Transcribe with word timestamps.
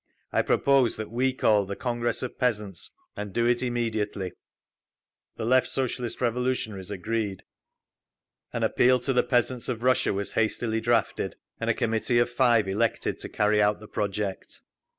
I 0.31 0.41
propose 0.41 0.95
that 0.95 1.11
we 1.11 1.31
call 1.31 1.65
the 1.67 1.75
Congress 1.75 2.23
of 2.23 2.39
Peasants, 2.39 2.89
and 3.15 3.31
do 3.31 3.45
it 3.45 3.61
immediately…." 3.61 4.31
The 5.35 5.45
Left 5.45 5.67
Socialist 5.67 6.19
Revolutionaries 6.21 6.89
agreed. 6.89 7.43
An 8.51 8.63
Appeal 8.63 8.97
to 8.97 9.13
the 9.13 9.21
Peasants 9.21 9.69
of 9.69 9.83
Russia 9.83 10.11
was 10.11 10.31
hastily 10.31 10.81
drafted, 10.81 11.35
and 11.59 11.69
a 11.69 11.75
committee 11.75 12.17
of 12.17 12.31
five 12.31 12.67
elected 12.67 13.19
to 13.19 13.29
carry 13.29 13.61
out 13.61 13.79
the 13.79 13.87
project. 13.87 14.61